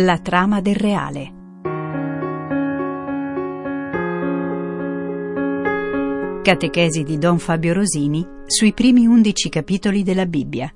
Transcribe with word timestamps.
La 0.00 0.18
trama 0.18 0.60
del 0.60 0.76
reale. 0.76 1.32
Catechesi 6.40 7.02
di 7.02 7.18
Don 7.18 7.40
Fabio 7.40 7.72
Rosini 7.74 8.24
sui 8.46 8.72
primi 8.74 9.06
undici 9.06 9.48
capitoli 9.48 10.04
della 10.04 10.24
Bibbia. 10.24 10.72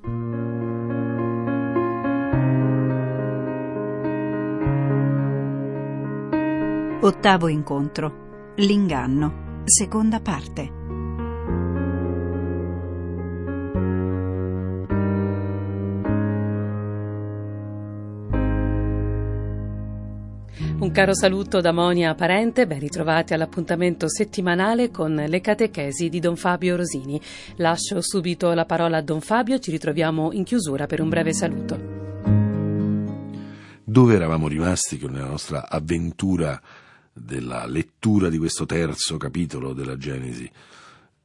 Ottavo 6.99 7.47
incontro. 7.47 8.53
L'inganno. 8.57 9.61
Seconda 9.63 10.19
parte. 10.19 10.82
Caro 20.93 21.15
saluto 21.15 21.59
da 21.59 21.71
Monia 21.71 22.13
Parente, 22.13 22.67
ben 22.67 22.77
ritrovati 22.77 23.33
all'appuntamento 23.33 24.07
settimanale 24.07 24.91
con 24.91 25.15
le 25.15 25.41
catechesi 25.41 26.07
di 26.07 26.19
Don 26.19 26.35
Fabio 26.35 26.75
Rosini. 26.75 27.19
Lascio 27.55 27.99
subito 27.99 28.53
la 28.53 28.65
parola 28.65 28.97
a 28.97 29.01
Don 29.01 29.19
Fabio, 29.19 29.57
ci 29.57 29.71
ritroviamo 29.71 30.31
in 30.33 30.43
chiusura 30.43 30.85
per 30.85 31.01
un 31.01 31.09
breve 31.09 31.33
saluto. 31.33 31.79
Dove 33.83 34.13
eravamo 34.13 34.47
rimasti 34.47 34.99
con 34.99 35.13
la 35.13 35.25
nostra 35.25 35.67
avventura 35.67 36.61
della 37.11 37.65
lettura 37.65 38.29
di 38.29 38.37
questo 38.37 38.67
terzo 38.67 39.17
capitolo 39.17 39.73
della 39.73 39.97
Genesi? 39.97 40.47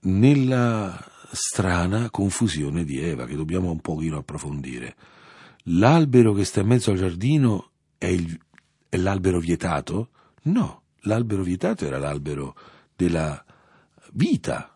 Nella 0.01 0.99
strana 1.31 2.09
confusione 2.09 2.85
di 2.85 3.01
Eva 3.01 3.27
che 3.27 3.37
dobbiamo 3.37 3.71
un 3.71 3.81
pochino 3.81 4.17
approfondire. 4.17 4.97
L'albero 5.65 6.33
che 6.33 6.45
sta 6.45 6.61
in 6.61 6.69
mezzo 6.69 6.91
al 6.91 6.97
giardino 6.97 7.73
è 7.99 8.07
il 8.07 8.39
l'albero 8.91 9.39
vietato? 9.39 10.11
No, 10.43 10.83
l'albero 11.01 11.43
vietato 11.43 11.85
era 11.87 11.99
l'albero 11.99 12.57
della 12.97 13.45
vita. 14.13 14.75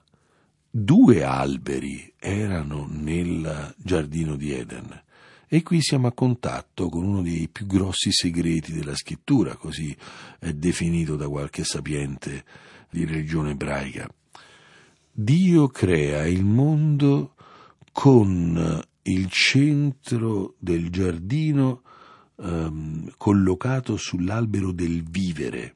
Due 0.70 1.22
alberi 1.22 2.12
erano 2.18 2.86
nel 2.88 3.74
giardino 3.76 4.36
di 4.36 4.52
Eden. 4.52 5.02
E 5.46 5.62
qui 5.62 5.82
siamo 5.82 6.06
a 6.06 6.12
contatto 6.12 6.88
con 6.88 7.04
uno 7.04 7.20
dei 7.20 7.46
più 7.48 7.66
grossi 7.66 8.10
segreti 8.10 8.72
della 8.72 8.94
scrittura, 8.94 9.54
così 9.56 9.94
è 10.38 10.52
definito 10.54 11.14
da 11.14 11.28
qualche 11.28 11.62
sapiente 11.62 12.44
di 12.88 13.04
religione 13.04 13.50
ebraica. 13.50 14.08
Dio 15.10 15.68
crea 15.68 16.26
il 16.26 16.42
mondo 16.42 17.34
con 17.92 18.82
il 19.02 19.30
centro 19.30 20.54
del 20.58 20.88
giardino 20.88 21.82
ehm, 22.42 23.12
collocato 23.16 23.96
sull'albero 23.96 24.72
del 24.72 25.02
vivere. 25.02 25.74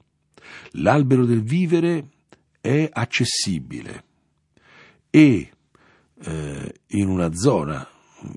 L'albero 0.73 1.25
del 1.25 1.43
vivere 1.43 2.09
è 2.61 2.89
accessibile 2.93 4.05
e 5.11 5.51
eh, 6.19 6.75
in 6.89 7.09
una 7.09 7.33
zona 7.35 7.87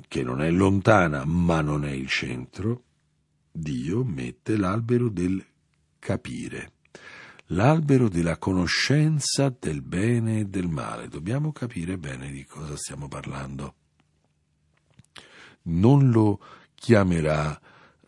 che 0.07 0.23
non 0.23 0.41
è 0.41 0.51
lontana 0.51 1.25
ma 1.25 1.61
non 1.61 1.85
è 1.85 1.91
il 1.91 2.07
centro, 2.07 2.83
Dio 3.51 4.03
mette 4.03 4.55
l'albero 4.55 5.09
del 5.09 5.43
capire, 5.97 6.73
l'albero 7.47 8.07
della 8.07 8.37
conoscenza 8.37 9.53
del 9.57 9.81
bene 9.81 10.39
e 10.39 10.45
del 10.45 10.67
male. 10.67 11.07
Dobbiamo 11.07 11.51
capire 11.51 11.97
bene 11.97 12.29
di 12.31 12.45
cosa 12.45 12.75
stiamo 12.75 13.07
parlando. 13.07 13.73
Non 15.63 16.09
lo 16.11 16.39
chiamerà 16.75 17.59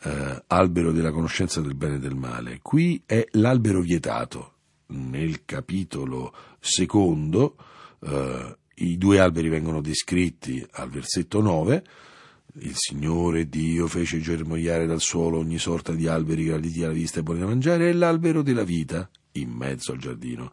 eh, 0.04 0.44
albero 0.48 0.92
della 0.92 1.12
conoscenza 1.12 1.62
del 1.62 1.76
bene 1.76 1.96
e 1.96 2.00
del 2.00 2.16
male. 2.16 2.60
Qui 2.62 3.04
è 3.06 3.26
l'albero 3.32 3.82
vietato. 3.82 4.54
Nel 4.88 5.46
capitolo 5.46 6.34
secondo 6.60 7.56
eh, 8.02 8.58
i 8.76 8.98
due 8.98 9.20
alberi 9.20 9.50
vengono 9.50 9.82
descritti 9.82 10.66
al 10.72 10.90
versetto 10.90 11.42
9. 11.42 11.84
Il 12.56 12.74
Signore 12.76 13.48
Dio 13.48 13.88
fece 13.88 14.20
germogliare 14.20 14.86
dal 14.86 15.00
suolo 15.00 15.38
ogni 15.38 15.58
sorta 15.58 15.94
di 15.94 16.08
alberi 16.08 16.46
graditi 16.46 16.84
alla 16.84 16.94
vista 16.94 17.20
e 17.20 17.24
buoni 17.24 17.40
da 17.40 17.46
mangiare 17.46 17.90
e 17.90 17.94
l'albero 17.94 18.42
della 18.42 18.64
vita 18.64 19.10
in 19.34 19.50
mezzo 19.52 19.94
al 19.94 20.00
giardino 20.00 20.52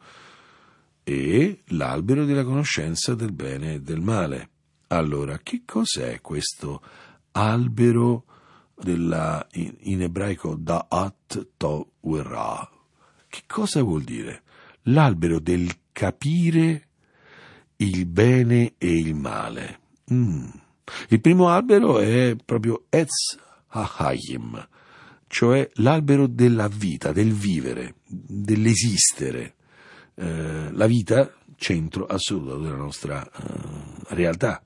e 1.03 1.63
l'albero 1.69 2.25
della 2.25 2.45
conoscenza 2.45 3.15
del 3.15 3.33
bene 3.33 3.75
e 3.75 3.81
del 3.81 4.01
male. 4.01 4.51
Allora, 4.89 5.39
che 5.43 5.63
cos'è 5.65 6.21
questo 6.21 6.83
albero 7.33 8.25
della, 8.81 9.47
in, 9.53 9.75
in 9.81 10.03
ebraico 10.03 10.55
Da'at 10.55 11.49
Torah. 11.57 12.71
Che 13.29 13.43
cosa 13.47 13.83
vuol 13.83 14.03
dire? 14.03 14.43
L'albero 14.83 15.39
del 15.39 15.71
capire 15.93 16.89
il 17.77 18.07
bene 18.07 18.75
e 18.79 18.91
il 18.91 19.15
male. 19.15 19.81
Mm. 20.13 20.49
Il 21.09 21.21
primo 21.21 21.49
albero 21.49 21.99
è 21.99 22.35
proprio 22.43 22.87
Etz 22.89 23.39
HaHayim, 23.69 24.69
cioè 25.27 25.69
l'albero 25.75 26.27
della 26.27 26.69
vita, 26.69 27.13
del 27.13 27.33
vivere, 27.33 27.97
dell'esistere. 28.07 29.55
Eh, 30.15 30.73
la 30.73 30.87
vita, 30.87 31.33
centro 31.57 32.07
assoluto 32.07 32.59
della 32.59 32.77
nostra 32.77 33.25
eh, 33.25 34.15
realtà. 34.15 34.63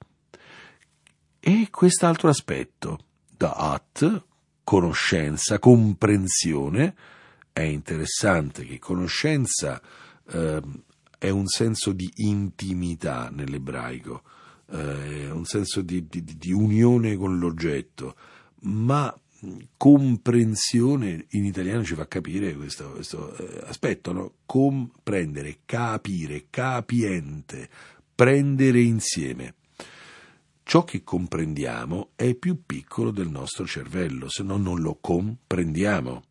E 1.40 1.68
quest'altro 1.70 2.28
aspetto, 2.28 2.98
da'at, 3.42 4.24
conoscenza, 4.62 5.58
comprensione, 5.58 6.94
è 7.52 7.62
interessante 7.62 8.64
che 8.64 8.78
conoscenza 8.78 9.82
eh, 10.30 10.62
è 11.18 11.28
un 11.28 11.46
senso 11.48 11.90
di 11.92 12.08
intimità 12.16 13.30
nell'ebraico, 13.30 14.22
eh, 14.70 15.28
un 15.28 15.44
senso 15.44 15.82
di, 15.82 16.06
di, 16.06 16.22
di, 16.22 16.52
unione 16.52 17.16
con 17.16 17.38
l'oggetto, 17.38 18.14
ma 18.60 19.12
comprensione 19.76 21.26
in 21.30 21.44
italiano 21.44 21.82
ci 21.82 21.96
fa 21.96 22.06
capire 22.06 22.54
questo, 22.54 22.90
questo 22.92 23.36
eh, 23.36 23.64
aspetto, 23.66 24.12
no? 24.12 24.34
comprendere, 24.46 25.58
capire, 25.64 26.46
capiente, 26.48 27.68
prendere 28.14 28.80
insieme 28.80 29.54
ciò 30.64 30.84
che 30.84 31.02
comprendiamo 31.02 32.10
è 32.14 32.34
più 32.34 32.62
piccolo 32.64 33.10
del 33.10 33.28
nostro 33.28 33.66
cervello, 33.66 34.28
se 34.28 34.42
no 34.42 34.56
non 34.56 34.80
lo 34.80 34.98
comprendiamo. 35.00 36.22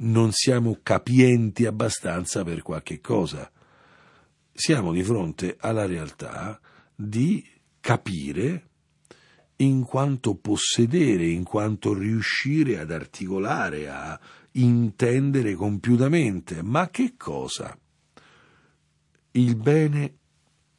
Non 0.00 0.30
siamo 0.32 0.78
capienti 0.82 1.66
abbastanza 1.66 2.44
per 2.44 2.62
qualche 2.62 3.00
cosa. 3.00 3.50
Siamo 4.52 4.92
di 4.92 5.02
fronte 5.02 5.56
alla 5.58 5.86
realtà 5.86 6.60
di 6.94 7.44
capire 7.80 8.68
in 9.56 9.82
quanto 9.84 10.34
possedere, 10.36 11.26
in 11.26 11.42
quanto 11.42 11.94
riuscire 11.94 12.78
ad 12.78 12.92
articolare, 12.92 13.88
a 13.88 14.18
intendere 14.52 15.54
compiutamente. 15.54 16.62
Ma 16.62 16.90
che 16.90 17.14
cosa? 17.16 17.76
Il 19.32 19.56
bene 19.56 20.16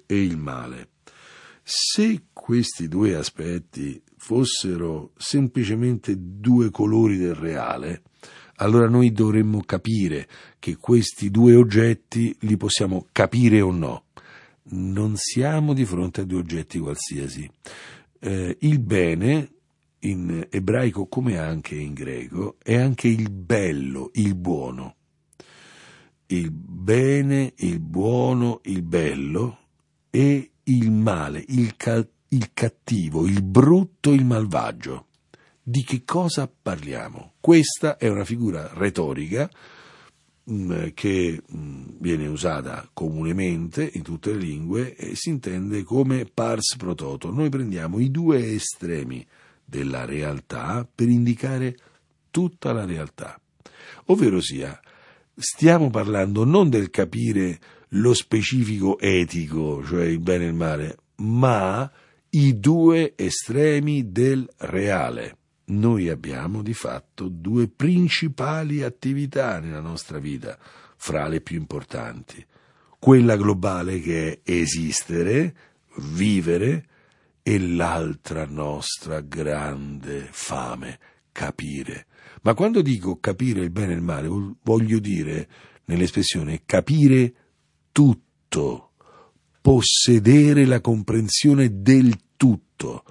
e 0.06 0.22
il 0.22 0.38
male. 0.38 0.90
Se 1.72 2.24
questi 2.34 2.88
due 2.88 3.14
aspetti 3.14 4.02
fossero 4.18 5.12
semplicemente 5.18 6.16
due 6.18 6.72
colori 6.72 7.16
del 7.16 7.36
reale, 7.36 8.02
allora 8.56 8.90
noi 8.90 9.12
dovremmo 9.12 9.62
capire 9.62 10.28
che 10.58 10.78
questi 10.78 11.30
due 11.30 11.54
oggetti 11.54 12.36
li 12.40 12.58
possiamo 12.58 13.06
capire 13.12 13.62
o 13.62 13.70
no. 13.70 14.06
Non 14.72 15.14
siamo 15.16 15.76
di 15.76 15.86
fronte 15.86 16.22
a 16.22 16.24
due 16.24 16.40
oggetti 16.40 16.80
qualsiasi. 16.80 17.48
Eh, 18.18 18.58
il 18.62 18.80
bene, 18.80 19.52
in 20.00 20.48
ebraico 20.50 21.06
come 21.06 21.38
anche 21.38 21.76
in 21.76 21.94
greco, 21.94 22.56
è 22.64 22.78
anche 22.78 23.10
il 23.10 23.30
bello, 23.30 24.10
il 24.14 24.34
buono. 24.34 24.96
Il 26.26 26.50
bene, 26.50 27.54
il 27.58 27.80
buono, 27.80 28.60
il 28.64 28.82
bello 28.82 29.58
e 30.10 30.49
il 30.70 30.92
male, 30.92 31.44
il, 31.48 31.76
ca- 31.76 32.06
il 32.30 32.52
cattivo, 32.54 33.26
il 33.26 33.42
brutto, 33.42 34.12
il 34.12 34.26
malvagio. 34.26 35.08
Di 35.62 35.84
che 35.84 36.04
cosa 36.04 36.50
parliamo? 36.50 37.34
Questa 37.40 37.98
è 37.98 38.08
una 38.08 38.24
figura 38.24 38.72
retorica 38.74 39.50
mm, 40.50 40.88
che 40.94 41.42
mm, 41.56 41.86
viene 42.00 42.28
usata 42.28 42.88
comunemente 42.94 43.90
in 43.94 44.02
tutte 44.02 44.32
le 44.32 44.40
lingue 44.40 44.96
e 44.96 45.16
si 45.16 45.30
intende 45.30 45.84
come 45.84 46.26
pars 46.26 46.76
pro 46.78 46.96
toto. 46.96 47.32
Noi 47.32 47.50
prendiamo 47.50 48.00
i 48.00 48.10
due 48.12 48.54
estremi 48.54 49.26
della 49.64 50.06
realtà 50.06 50.88
per 50.94 51.10
indicare 51.10 51.78
tutta 52.32 52.74
la 52.74 52.86
realtà. 52.86 53.40
Ovvero 54.06 54.42
sia, 54.42 54.80
stiamo 55.36 55.90
parlando 55.90 56.44
non 56.46 56.70
del 56.70 56.90
capire 56.90 57.60
lo 57.90 58.14
specifico 58.14 59.00
etico, 59.00 59.84
cioè 59.84 60.06
il 60.06 60.20
bene 60.20 60.46
e 60.46 60.48
il 60.48 60.54
male, 60.54 60.98
ma 61.18 61.90
i 62.32 62.60
due 62.60 63.14
estremi 63.16 64.12
del 64.12 64.48
reale. 64.58 65.36
noi 65.70 66.10
abbiamo 66.10 66.64
di 66.64 66.74
fatto 66.74 67.28
due 67.28 67.68
principali 67.68 68.82
attività 68.82 69.60
nella 69.60 69.82
nostra 69.82 70.18
vita, 70.18 70.58
fra 70.96 71.28
le 71.28 71.42
più 71.42 71.58
importanti. 71.58 72.44
Quella 72.98 73.38
globale 73.38 74.00
che 74.00 74.42
è 74.44 74.52
esistere, 74.52 75.56
vivere, 75.98 76.86
e 77.44 77.60
l'altra 77.60 78.46
nostra 78.46 79.22
grande 79.22 80.28
fame, 80.32 81.00
capire. 81.32 82.08
Ma 82.42 82.54
quando 82.54 82.82
dico 82.82 83.20
capire 83.20 83.62
il 83.62 83.70
bene 83.70 83.94
e 83.94 83.96
il 83.96 84.02
male, 84.02 84.28
voglio 84.62 85.00
dire, 85.00 85.48
nell'espressione, 85.86 86.62
capire 86.66 87.34
tutto, 88.00 88.92
possedere 89.60 90.64
la 90.64 90.80
comprensione 90.80 91.82
del 91.82 92.18
tutto, 92.38 93.04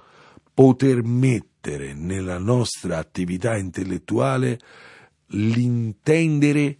poter 0.51 1.03
mettere 1.03 1.93
nella 1.93 2.39
nostra 2.39 2.97
attività 2.97 3.55
intellettuale 3.55 4.59
l'intendere 5.27 6.77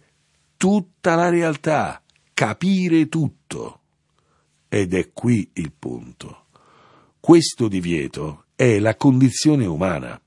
tutta 0.56 1.14
la 1.14 1.28
realtà, 1.28 2.02
capire 2.34 3.08
tutto. 3.08 3.82
Ed 4.68 4.92
è 4.92 5.12
qui 5.12 5.48
il 5.52 5.70
punto. 5.70 6.46
Questo 7.20 7.68
divieto 7.68 8.46
è 8.56 8.80
la 8.80 8.96
condizione 8.96 9.66
umana. 9.66 10.20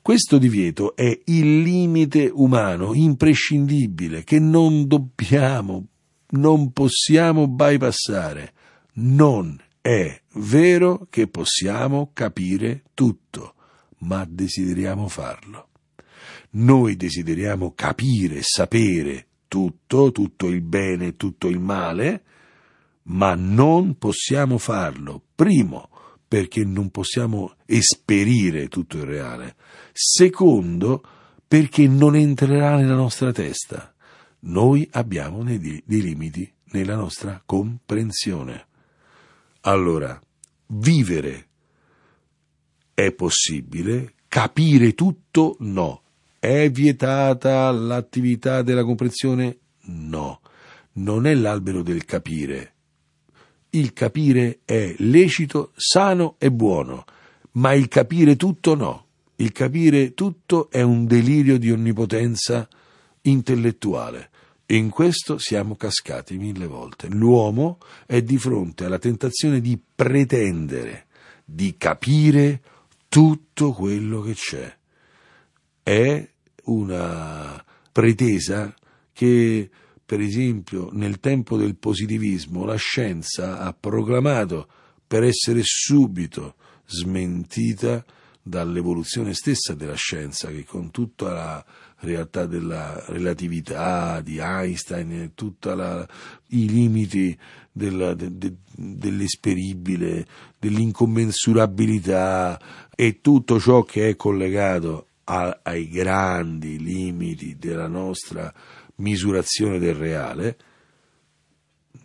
Questo 0.00 0.38
divieto 0.38 0.96
è 0.96 1.20
il 1.26 1.60
limite 1.60 2.30
umano 2.32 2.94
imprescindibile 2.94 4.24
che 4.24 4.38
non 4.38 4.86
dobbiamo, 4.86 5.88
non 6.36 6.72
possiamo 6.72 7.48
bypassare. 7.48 8.52
Non 8.94 9.60
è 9.80 10.20
vero 10.34 11.06
che 11.10 11.28
possiamo 11.28 12.10
capire 12.12 12.84
tutto, 12.94 13.54
ma 13.98 14.26
desideriamo 14.28 15.08
farlo. 15.08 15.68
Noi 16.50 16.96
desideriamo 16.96 17.72
capire, 17.74 18.40
sapere 18.42 19.26
tutto, 19.48 20.10
tutto 20.12 20.48
il 20.48 20.60
bene, 20.62 21.16
tutto 21.16 21.48
il 21.48 21.58
male, 21.58 22.22
ma 23.04 23.34
non 23.34 23.96
possiamo 23.98 24.58
farlo. 24.58 25.22
Primo, 25.34 25.88
perché 26.26 26.64
non 26.64 26.90
possiamo 26.90 27.54
esperire 27.66 28.68
tutto 28.68 28.96
il 28.96 29.04
reale. 29.04 29.56
Secondo, 29.92 31.02
perché 31.46 31.86
non 31.86 32.16
entrerà 32.16 32.76
nella 32.76 32.94
nostra 32.94 33.32
testa. 33.32 33.94
Noi 34.40 34.88
abbiamo 34.92 35.42
dei, 35.42 35.82
dei 35.84 36.02
limiti 36.02 36.52
nella 36.72 36.96
nostra 36.96 37.42
comprensione. 37.44 38.66
Allora, 39.62 40.20
vivere 40.68 41.48
è 42.94 43.12
possibile, 43.12 44.14
capire 44.28 44.94
tutto 44.94 45.56
no. 45.60 46.02
È 46.38 46.70
vietata 46.70 47.70
l'attività 47.70 48.62
della 48.62 48.84
comprensione? 48.84 49.58
No. 49.86 50.40
Non 50.92 51.26
è 51.26 51.34
l'albero 51.34 51.82
del 51.82 52.04
capire. 52.04 52.74
Il 53.70 53.92
capire 53.92 54.60
è 54.64 54.94
lecito, 54.98 55.72
sano 55.76 56.36
e 56.38 56.50
buono, 56.50 57.04
ma 57.52 57.74
il 57.74 57.88
capire 57.88 58.36
tutto 58.36 58.74
no. 58.74 59.04
Il 59.36 59.52
capire 59.52 60.14
tutto 60.14 60.70
è 60.70 60.80
un 60.80 61.04
delirio 61.04 61.58
di 61.58 61.70
onnipotenza 61.70 62.66
intellettuale. 63.28 64.30
In 64.66 64.90
questo 64.90 65.38
siamo 65.38 65.76
cascati 65.76 66.38
mille 66.38 66.66
volte. 66.66 67.08
L'uomo 67.08 67.78
è 68.04 68.22
di 68.22 68.36
fronte 68.36 68.84
alla 68.84 68.98
tentazione 68.98 69.60
di 69.60 69.78
pretendere, 69.94 71.06
di 71.44 71.76
capire 71.78 72.60
tutto 73.08 73.72
quello 73.72 74.22
che 74.22 74.34
c'è. 74.34 74.76
È 75.82 76.28
una 76.64 77.64
pretesa 77.92 78.74
che, 79.12 79.70
per 80.04 80.20
esempio, 80.20 80.90
nel 80.92 81.20
tempo 81.20 81.56
del 81.56 81.76
positivismo 81.76 82.64
la 82.64 82.76
scienza 82.76 83.58
ha 83.58 83.72
proclamato 83.72 84.68
per 85.06 85.22
essere 85.22 85.60
subito 85.62 86.56
smentita 86.86 88.04
dall'evoluzione 88.42 89.34
stessa 89.34 89.74
della 89.74 89.94
scienza 89.94 90.48
che 90.48 90.64
con 90.64 90.90
tutta 90.90 91.32
la 91.32 91.66
realtà 92.00 92.46
della 92.46 93.02
relatività 93.06 94.20
di 94.20 94.38
Einstein 94.38 95.32
tutti 95.34 95.68
i 95.68 96.68
limiti 96.68 97.36
della, 97.72 98.14
de, 98.14 98.36
de, 98.36 98.54
dell'esperibile, 98.74 100.26
dell'incommensurabilità 100.58 102.60
e 102.94 103.20
tutto 103.20 103.60
ciò 103.60 103.82
che 103.82 104.10
è 104.10 104.16
collegato 104.16 105.08
a, 105.24 105.60
ai 105.62 105.88
grandi 105.88 106.78
limiti 106.78 107.56
della 107.58 107.88
nostra 107.88 108.52
misurazione 108.96 109.78
del 109.78 109.94
reale, 109.94 110.58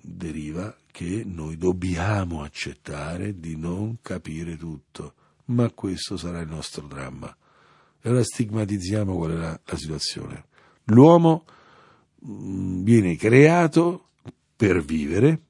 deriva 0.01 0.75
che 0.91 1.23
noi 1.25 1.57
dobbiamo 1.57 2.43
accettare 2.43 3.39
di 3.39 3.55
non 3.55 3.97
capire 4.01 4.57
tutto, 4.57 5.13
ma 5.45 5.71
questo 5.71 6.17
sarà 6.17 6.41
il 6.41 6.49
nostro 6.49 6.85
dramma. 6.87 7.33
E 8.01 8.09
ora 8.09 8.23
stigmatizziamo 8.23 9.15
qual 9.15 9.31
è 9.31 9.35
la, 9.35 9.59
la 9.63 9.77
situazione. 9.77 10.45
L'uomo 10.85 11.45
mh, 12.19 12.81
viene 12.83 13.15
creato 13.15 14.09
per 14.55 14.83
vivere, 14.83 15.41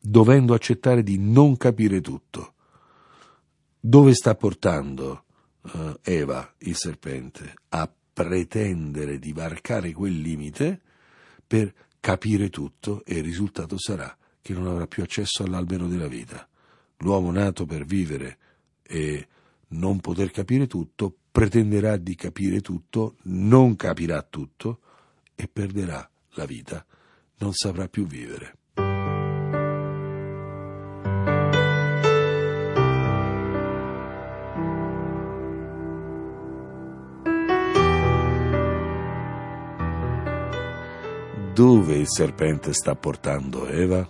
dovendo 0.00 0.54
accettare 0.54 1.02
di 1.02 1.18
non 1.18 1.56
capire 1.56 2.00
tutto. 2.00 2.54
Dove 3.80 4.14
sta 4.14 4.34
portando 4.34 5.24
uh, 5.60 5.98
Eva, 6.02 6.54
il 6.58 6.76
serpente? 6.76 7.54
A 7.70 7.90
pretendere 8.12 9.18
di 9.18 9.32
varcare 9.32 9.92
quel 9.92 10.20
limite 10.20 10.80
per 11.46 11.72
capire 12.00 12.48
tutto 12.48 13.04
e 13.04 13.18
il 13.18 13.24
risultato 13.24 13.78
sarà 13.78 14.16
che 14.40 14.52
non 14.52 14.66
avrà 14.66 14.86
più 14.86 15.02
accesso 15.02 15.42
all'albero 15.42 15.86
della 15.86 16.08
vita. 16.08 16.48
L'uomo 16.98 17.30
nato 17.30 17.64
per 17.64 17.84
vivere 17.84 18.38
e 18.82 19.28
non 19.68 20.00
poter 20.00 20.30
capire 20.30 20.66
tutto, 20.66 21.14
pretenderà 21.30 21.96
di 21.96 22.14
capire 22.14 22.60
tutto, 22.60 23.16
non 23.24 23.76
capirà 23.76 24.22
tutto 24.22 24.80
e 25.34 25.48
perderà 25.48 26.08
la 26.30 26.44
vita, 26.44 26.84
non 27.38 27.52
saprà 27.52 27.88
più 27.88 28.06
vivere. 28.06 28.56
Dove 41.52 41.96
il 41.96 42.06
serpente 42.08 42.72
sta 42.72 42.94
portando 42.94 43.66
Eva? 43.66 44.08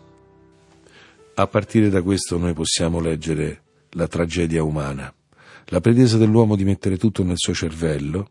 A 1.35 1.47
partire 1.47 1.89
da 1.89 2.03
questo 2.03 2.37
noi 2.37 2.53
possiamo 2.53 3.01
leggere 3.01 3.63
la 3.93 4.07
tragedia 4.07 4.63
umana 4.63 5.15
la 5.71 5.81
pretesa 5.81 6.17
dell'uomo 6.17 6.57
di 6.57 6.65
mettere 6.65 6.97
tutto 6.97 7.23
nel 7.23 7.37
suo 7.37 7.53
cervello, 7.53 8.31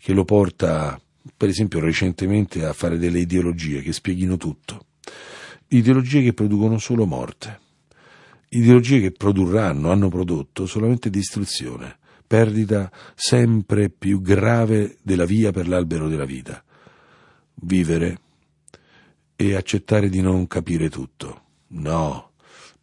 che 0.00 0.12
lo 0.12 0.24
porta, 0.24 1.00
per 1.36 1.48
esempio, 1.48 1.78
recentemente 1.78 2.64
a 2.64 2.72
fare 2.72 2.98
delle 2.98 3.20
ideologie 3.20 3.82
che 3.82 3.92
spieghino 3.92 4.36
tutto. 4.36 4.86
Ideologie 5.68 6.22
che 6.22 6.32
producono 6.32 6.78
solo 6.78 7.06
morte. 7.06 7.60
Ideologie 8.48 9.00
che 9.00 9.12
produrranno, 9.12 9.90
hanno 9.90 10.08
prodotto 10.08 10.66
solamente 10.66 11.08
distruzione, 11.08 11.98
perdita 12.26 12.90
sempre 13.14 13.88
più 13.88 14.20
grave 14.20 14.98
della 15.02 15.24
via 15.24 15.52
per 15.52 15.68
l'albero 15.68 16.08
della 16.08 16.26
vita. 16.26 16.62
Vivere 17.54 18.20
e 19.36 19.54
accettare 19.54 20.08
di 20.08 20.20
non 20.20 20.48
capire 20.48 20.90
tutto. 20.90 21.42
No, 21.68 22.32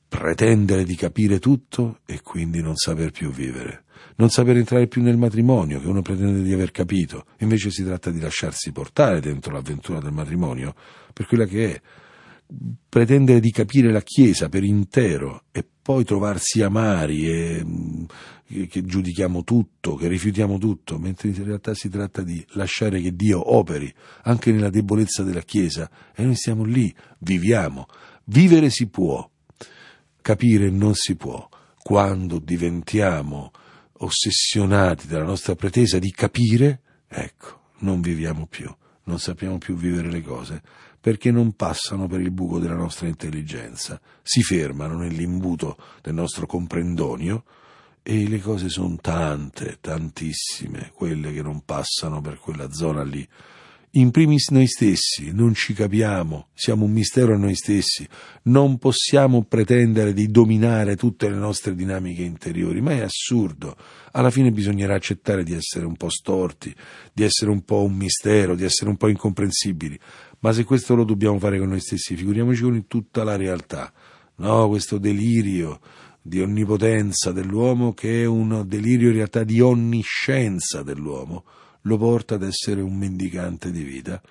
pretendere 0.07 0.85
di 0.85 0.95
capire 0.95 1.37
tutto 1.37 1.99
e 2.05 2.21
quindi 2.21 2.61
non 2.61 2.75
saper 2.75 3.11
più 3.11 3.29
vivere 3.29 3.83
non 4.19 4.29
saper 4.29 4.57
entrare 4.57 4.87
più 4.87 5.01
nel 5.01 5.17
matrimonio 5.17 5.79
che 5.79 5.87
uno 5.87 6.01
pretende 6.01 6.43
di 6.43 6.53
aver 6.53 6.71
capito, 6.71 7.25
invece 7.39 7.71
si 7.71 7.83
tratta 7.83 8.11
di 8.11 8.19
lasciarsi 8.19 8.71
portare 8.71 9.21
dentro 9.21 9.53
l'avventura 9.53 9.99
del 9.99 10.11
matrimonio 10.11 10.75
per 11.13 11.25
quella 11.25 11.45
che 11.45 11.73
è, 11.73 11.81
pretendere 12.87 13.39
di 13.39 13.51
capire 13.51 13.91
la 13.91 14.01
Chiesa 14.01 14.49
per 14.49 14.63
intero 14.63 15.43
e 15.51 15.65
poi 15.81 16.03
trovarsi 16.03 16.61
amari 16.61 17.29
e 17.29 17.63
mm, 17.63 18.03
che 18.67 18.83
giudichiamo 18.83 19.43
tutto, 19.43 19.95
che 19.95 20.07
rifiutiamo 20.07 20.57
tutto, 20.57 20.97
mentre 20.97 21.29
in 21.29 21.43
realtà 21.43 21.73
si 21.73 21.87
tratta 21.87 22.21
di 22.21 22.43
lasciare 22.53 22.99
che 22.99 23.15
Dio 23.15 23.55
operi 23.55 23.93
anche 24.23 24.51
nella 24.51 24.69
debolezza 24.69 25.23
della 25.23 25.41
Chiesa 25.41 25.89
e 26.13 26.23
noi 26.23 26.35
stiamo 26.35 26.63
lì, 26.65 26.93
viviamo. 27.19 27.85
Vivere 28.25 28.69
si 28.69 28.87
può, 28.87 29.27
capire 30.21 30.69
non 30.69 30.93
si 30.93 31.15
può. 31.15 31.47
Quando 31.81 32.39
diventiamo 32.39 33.51
ossessionati 33.99 35.07
dalla 35.07 35.25
nostra 35.25 35.55
pretesa 35.55 35.99
di 35.99 36.11
capire, 36.11 36.81
ecco, 37.07 37.61
non 37.79 38.01
viviamo 38.01 38.45
più, 38.45 38.73
non 39.03 39.19
sappiamo 39.19 39.57
più 39.57 39.75
vivere 39.75 40.09
le 40.09 40.21
cose, 40.21 40.61
perché 40.99 41.31
non 41.31 41.53
passano 41.53 42.07
per 42.07 42.19
il 42.19 42.31
buco 42.31 42.59
della 42.59 42.75
nostra 42.75 43.07
intelligenza, 43.07 43.99
si 44.21 44.41
fermano 44.43 44.97
nell'imbuto 44.97 45.77
del 46.01 46.13
nostro 46.13 46.45
comprendonio 46.45 47.43
e 48.03 48.27
le 48.27 48.39
cose 48.39 48.69
sono 48.69 48.97
tante, 48.99 49.77
tantissime, 49.79 50.91
quelle 50.93 51.31
che 51.31 51.41
non 51.41 51.63
passano 51.63 52.21
per 52.21 52.39
quella 52.39 52.71
zona 52.71 53.03
lì. 53.03 53.27
In 53.93 54.11
primis 54.11 54.49
noi 54.49 54.67
stessi, 54.67 55.31
non 55.33 55.55
ci 55.55 55.73
capiamo, 55.73 56.49
siamo 56.53 56.85
un 56.85 56.91
mistero 56.91 57.33
a 57.33 57.37
noi 57.37 57.55
stessi, 57.55 58.07
non 58.43 58.77
possiamo 58.77 59.45
pretendere 59.45 60.13
di 60.13 60.29
dominare 60.29 60.95
tutte 60.95 61.27
le 61.27 61.35
nostre 61.35 61.73
dinamiche 61.73 62.21
interiori, 62.21 62.81
ma 62.81 62.91
è 62.91 62.99
assurdo. 62.99 63.75
Alla 64.11 64.29
fine 64.29 64.51
bisognerà 64.51 64.93
accettare 64.93 65.43
di 65.43 65.55
essere 65.55 65.87
un 65.87 65.95
po' 65.95 66.11
storti, 66.11 66.71
di 67.11 67.23
essere 67.23 67.49
un 67.49 67.63
po' 67.63 67.81
un 67.81 67.95
mistero, 67.95 68.53
di 68.53 68.63
essere 68.63 68.91
un 68.91 68.97
po' 68.97 69.07
incomprensibili, 69.07 69.99
ma 70.41 70.53
se 70.53 70.65
questo 70.65 70.93
lo 70.93 71.03
dobbiamo 71.03 71.39
fare 71.39 71.57
con 71.57 71.69
noi 71.69 71.79
stessi, 71.79 72.15
figuriamoci 72.15 72.61
con 72.61 72.85
tutta 72.85 73.23
la 73.23 73.37
realtà. 73.37 73.91
No, 74.35 74.67
questo 74.67 74.99
delirio 74.99 75.79
di 76.21 76.39
onnipotenza 76.39 77.31
dell'uomo 77.31 77.95
che 77.95 78.21
è 78.21 78.25
un 78.25 78.65
delirio 78.67 79.07
in 79.07 79.15
realtà 79.15 79.43
di 79.43 79.59
onniscienza 79.61 80.83
dell'uomo 80.83 81.43
lo 81.81 81.97
porta 81.97 82.35
ad 82.35 82.43
essere 82.43 82.81
un 82.81 82.95
mendicante 82.95 83.71
di 83.71 83.83
vita 83.83 84.21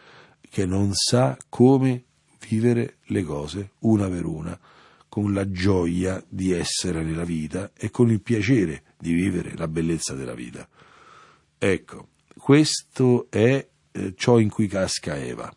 che 0.51 0.67
non 0.67 0.93
sa 0.95 1.37
come 1.49 2.05
vivere 2.49 2.99
le 3.07 3.23
cose 3.23 3.73
una 3.81 4.09
per 4.09 4.25
una, 4.25 4.59
con 5.09 5.33
la 5.33 5.51
gioia 5.51 6.23
di 6.29 6.53
essere 6.53 7.03
nella 7.03 7.25
vita 7.25 7.73
e 7.77 7.91
con 7.91 8.11
il 8.11 8.21
piacere 8.21 8.83
di 8.99 9.13
vivere 9.13 9.57
la 9.57 9.69
bellezza 9.69 10.15
della 10.15 10.35
vita. 10.35 10.69
Ecco, 11.59 12.09
questo 12.37 13.27
è 13.31 13.67
eh, 13.91 14.15
ciò 14.17 14.39
in 14.39 14.49
cui 14.49 14.67
casca 14.67 15.17
Eva. 15.17 15.53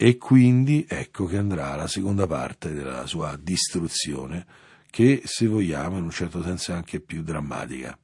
E 0.00 0.16
quindi 0.16 0.86
ecco 0.88 1.24
che 1.24 1.38
andrà 1.38 1.74
la 1.74 1.88
seconda 1.88 2.26
parte 2.26 2.72
della 2.72 3.04
sua 3.06 3.36
distruzione, 3.40 4.46
che 4.90 5.22
se 5.24 5.46
vogliamo 5.48 5.98
in 5.98 6.04
un 6.04 6.10
certo 6.10 6.42
senso 6.42 6.70
è 6.70 6.74
anche 6.74 7.00
più 7.00 7.22
drammatica 7.22 7.98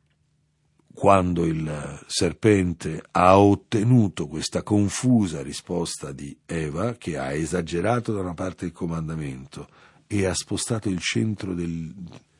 quando 0.94 1.44
il 1.44 2.04
serpente 2.06 3.02
ha 3.10 3.36
ottenuto 3.36 4.28
questa 4.28 4.62
confusa 4.62 5.42
risposta 5.42 6.12
di 6.12 6.36
Eva, 6.46 6.94
che 6.94 7.18
ha 7.18 7.32
esagerato 7.32 8.12
da 8.12 8.20
una 8.20 8.34
parte 8.34 8.66
il 8.66 8.72
comandamento 8.72 9.68
e 10.06 10.24
ha 10.24 10.34
spostato 10.34 10.88
il 10.88 11.00
centro 11.00 11.52
del, 11.52 11.92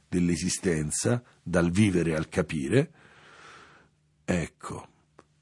dell'esistenza 0.09 1.21
dal 1.43 1.71
vivere 1.71 2.15
al 2.15 2.29
capire, 2.29 2.91
ecco, 4.25 4.87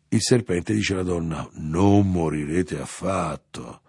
il 0.09 0.21
serpente 0.21 0.73
dice 0.73 0.95
alla 0.95 1.03
donna, 1.03 1.47
non 1.55 2.11
morirete 2.11 2.81
affatto. 2.81 3.83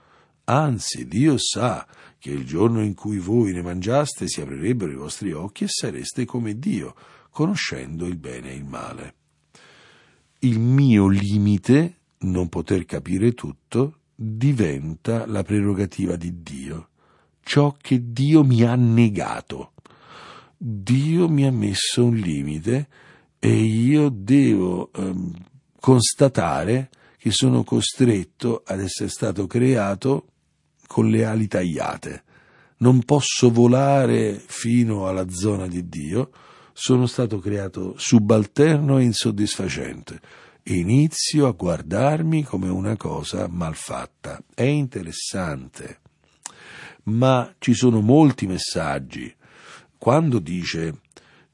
Anzi, 0.46 1.08
Dio 1.08 1.38
sa 1.38 1.88
che 2.20 2.30
il 2.30 2.46
giorno 2.46 2.84
in 2.84 2.94
cui 2.94 3.20
voi 3.20 3.54
ne 3.54 3.62
mangiaste 3.62 4.28
si 4.28 4.42
aprirebbero 4.42 4.92
i 4.92 4.96
vostri 4.96 5.32
occhi 5.32 5.64
e 5.64 5.70
sareste 5.70 6.26
come 6.26 6.60
Dio 6.60 6.94
conoscendo 7.34 8.06
il 8.06 8.16
bene 8.16 8.52
e 8.52 8.56
il 8.56 8.64
male. 8.64 9.16
Il 10.40 10.60
mio 10.60 11.08
limite, 11.08 11.96
non 12.20 12.48
poter 12.48 12.86
capire 12.86 13.34
tutto, 13.34 14.02
diventa 14.16 15.26
la 15.26 15.42
prerogativa 15.42 16.16
di 16.16 16.44
Dio, 16.44 16.90
ciò 17.42 17.76
che 17.82 18.12
Dio 18.14 18.44
mi 18.44 18.62
ha 18.64 18.76
negato. 18.76 19.72
Dio 20.56 21.28
mi 21.28 21.46
ha 21.46 21.52
messo 21.52 22.06
un 22.06 22.16
limite 22.16 22.88
e 23.40 23.52
io 23.52 24.10
devo 24.10 24.92
ehm, 24.94 25.34
constatare 25.80 26.90
che 27.18 27.32
sono 27.32 27.64
costretto 27.64 28.62
ad 28.66 28.80
essere 28.80 29.10
stato 29.10 29.48
creato 29.48 30.28
con 30.86 31.10
le 31.10 31.26
ali 31.26 31.48
tagliate. 31.48 32.24
Non 32.78 33.04
posso 33.04 33.50
volare 33.50 34.42
fino 34.46 35.08
alla 35.08 35.30
zona 35.30 35.68
di 35.68 35.90
Dio, 35.90 36.30
sono 36.74 37.06
stato 37.06 37.40
creato 37.40 37.94
subalterno 37.98 38.98
e 38.98 39.04
insoddisfacente. 39.04 40.20
Inizio 40.64 41.48
a 41.48 41.52
guardarmi 41.52 42.44
come 42.44 42.70
una 42.70 42.98
cosa 42.98 43.48
malfatta. 43.48 44.42
È 44.54 44.64
interessante. 44.64 46.00
Ma 47.04 47.54
ci 47.60 47.74
sono 47.74 48.02
molti 48.02 48.48
messaggi. 48.48 49.34
Quando 49.98 50.40
dice 50.40 51.02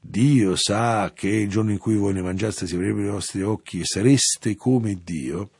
Dio 0.00 0.56
sa 0.56 1.12
che 1.14 1.28
il 1.28 1.48
giorno 1.48 1.72
in 1.72 1.78
cui 1.78 1.96
voi 1.96 2.14
ne 2.14 2.22
mangiaste 2.22 2.66
si 2.66 2.74
aprirebbero 2.74 3.08
i 3.08 3.12
vostri 3.12 3.42
occhi 3.42 3.80
e 3.80 3.84
sareste 3.84 4.56
come 4.56 4.98
Dio, 5.04 5.50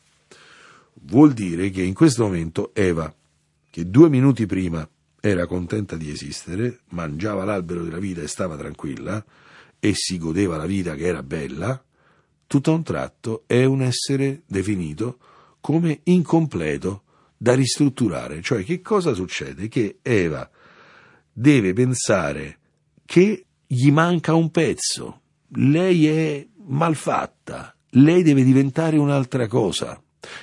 vuol 1.03 1.33
dire 1.33 1.71
che 1.71 1.83
in 1.83 1.93
questo 1.93 2.25
momento 2.25 2.71
Eva, 2.75 3.15
che 3.69 3.91
due 3.91 4.09
minuti 4.09 4.47
prima 4.47 4.89
era 5.21 5.47
contenta 5.47 5.97
di 5.97 6.11
esistere, 6.11 6.81
mangiava 6.89 7.45
l'albero 7.45 7.85
della 7.85 7.99
vita 7.99 8.23
e 8.23 8.29
stava 8.29 8.57
tranquilla, 8.57 9.23
e 9.81 9.93
si 9.95 10.19
godeva 10.19 10.57
la 10.57 10.67
vita 10.67 10.95
che 10.95 11.07
era 11.07 11.23
bella, 11.23 11.83
tutto 12.47 12.71
a 12.71 12.75
un 12.75 12.83
tratto 12.83 13.45
è 13.47 13.65
un 13.65 13.83
essere 13.83 14.43
definito 14.47 15.19
come 15.61 16.01
incompleto 16.05 17.03
da 17.37 17.55
ristrutturare. 17.55 18.43
Cioè 18.43 18.65
che 18.65 18.83
cosa 18.83 19.15
succede? 19.15 19.69
Che 19.69 19.99
Eva 20.03 20.49
deve 21.33 21.73
pensare 21.73 22.59
che 23.07 23.47
gli 23.67 23.91
manca 23.91 24.35
un 24.35 24.51
pezzo, 24.51 25.21
lei 25.55 26.09
è 26.09 26.47
malfatta, 26.67 27.75
lei 27.91 28.23
deve 28.23 28.45
diventare 28.45 28.99
un'altra 28.99 29.47
cosa. 29.47 30.01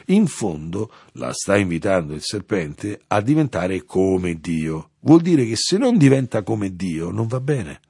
In 0.08 0.25
fondo 0.25 0.91
la 1.13 1.32
sta 1.34 1.56
invitando 1.56 2.13
il 2.13 2.22
serpente 2.24 3.01
a 3.08 3.22
diventare 3.22 3.84
come 3.84 4.39
Dio. 4.39 4.91
Vuol 5.01 5.22
dire 5.22 5.46
che 5.46 5.56
se 5.56 5.77
non 5.77 5.98
diventa 5.98 6.41
come 6.41 6.75
Dio 6.75 7.12
non 7.12 7.27
va 7.27 7.39
bene 7.39 7.82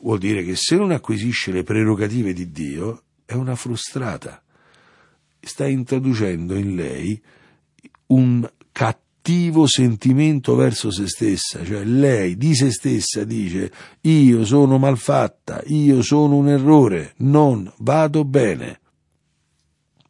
vuol 0.00 0.18
dire 0.18 0.44
che 0.44 0.54
se 0.56 0.76
non 0.76 0.90
acquisisce 0.90 1.52
le 1.52 1.62
prerogative 1.62 2.32
di 2.32 2.50
Dio 2.50 3.02
è 3.24 3.34
una 3.34 3.56
frustrata. 3.56 4.42
Sta 5.40 5.66
introducendo 5.66 6.54
in 6.54 6.74
lei 6.74 7.20
un 8.06 8.48
cattivo 8.72 9.66
sentimento 9.66 10.54
verso 10.54 10.90
se 10.90 11.08
stessa, 11.08 11.64
cioè 11.64 11.84
lei 11.84 12.36
di 12.36 12.54
se 12.54 12.70
stessa 12.70 13.24
dice 13.24 13.72
io 14.02 14.44
sono 14.44 14.78
malfatta, 14.78 15.62
io 15.66 16.02
sono 16.02 16.36
un 16.36 16.48
errore, 16.48 17.14
non 17.18 17.72
vado 17.78 18.24
bene. 18.24 18.80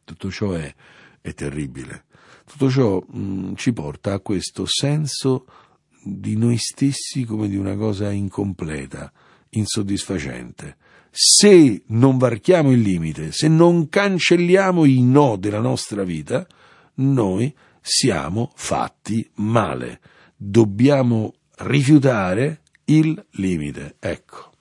Tutto 0.04 0.30
ciò 0.30 0.52
è, 0.52 0.74
è 1.20 1.34
terribile. 1.34 2.04
Tutto 2.46 2.70
ciò 2.70 3.04
mh, 3.06 3.18
mm, 3.18 3.54
ci 3.54 3.72
porta 3.72 4.12
a 4.12 4.20
questo 4.20 4.64
senso 4.66 5.46
di 6.02 6.36
noi 6.36 6.56
stessi 6.58 7.24
come 7.24 7.48
di 7.48 7.56
una 7.56 7.74
cosa 7.74 8.10
incompleta, 8.12 9.12
insoddisfacente. 9.50 10.76
Se 11.10 11.82
non 11.86 12.18
varchiamo 12.18 12.72
il 12.72 12.80
limite, 12.80 13.32
se 13.32 13.48
non 13.48 13.88
cancelliamo 13.88 14.84
i 14.84 15.02
no 15.02 15.36
della 15.36 15.60
nostra 15.60 16.04
vita, 16.04 16.46
noi 16.96 17.54
siamo 17.80 18.52
fatti 18.54 19.28
male. 19.36 20.00
Dobbiamo 20.36 21.34
rifiutare 21.58 22.62
il 22.84 23.24
limite. 23.32 23.96
Ecco, 23.98 24.52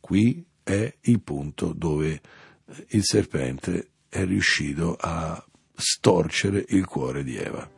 qui 0.00 0.44
è 0.62 0.96
il 1.02 1.20
punto 1.20 1.72
dove 1.72 2.20
il 2.88 3.04
serpente 3.04 3.90
è 4.08 4.24
riuscito 4.24 4.96
a 4.98 5.44
storcere 5.74 6.64
il 6.68 6.84
cuore 6.86 7.22
di 7.22 7.36
Eva. 7.36 7.73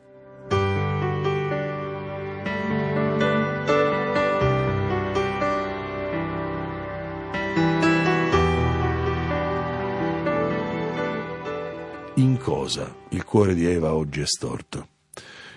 In 12.17 12.39
cosa 12.39 12.95
il 13.11 13.25
cuore 13.25 13.55
di 13.55 13.67
Eva 13.67 13.93
oggi 13.93 14.21
è 14.21 14.27
storto, 14.27 14.89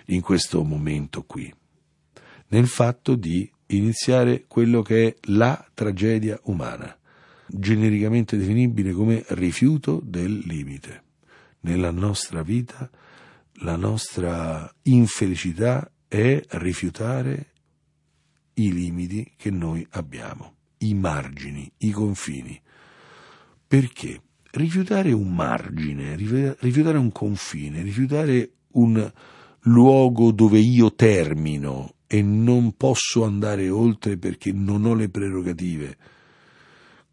in 0.08 0.22
questo 0.22 0.64
momento 0.64 1.24
qui, 1.24 1.54
nel 2.48 2.68
fatto 2.68 3.16
di 3.16 3.50
iniziare 3.68 4.46
quello 4.46 4.82
che 4.82 5.08
è 5.08 5.16
la 5.32 5.66
tragedia 5.74 6.38
umana, 6.44 6.98
genericamente 7.48 8.38
definibile 8.38 8.92
come 8.92 9.24
rifiuto 9.30 10.02
del 10.04 10.40
limite. 10.46 11.04
Nella 11.62 11.92
nostra 11.92 12.42
vita 12.42 12.90
la 13.62 13.76
nostra 13.76 14.70
infelicità 14.84 15.90
è 16.08 16.42
rifiutare 16.50 17.52
i 18.56 18.74
limiti 18.74 19.34
che 19.38 19.50
noi 19.50 19.86
abbiamo, 19.92 20.56
i 20.80 20.94
margini, 20.94 21.72
i 21.78 21.92
confini. 21.92 22.60
Perché? 23.66 24.22
Rifiutare 24.52 25.12
un 25.12 25.34
margine, 25.34 26.16
rifiutare 26.16 26.98
un 26.98 27.12
confine, 27.12 27.82
rifiutare 27.82 28.52
un 28.74 29.12
luogo 29.64 30.32
dove 30.32 30.60
io 30.60 30.94
termino 30.94 31.94
e 32.08 32.22
non 32.22 32.76
posso 32.76 33.24
andare 33.24 33.70
oltre 33.70 34.18
perché 34.18 34.52
non 34.52 34.86
ho 34.86 34.96
le 34.96 35.10
prerogative. 35.10 35.98